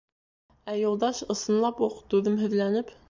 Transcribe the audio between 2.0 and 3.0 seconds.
түҙемһеҙләнеп: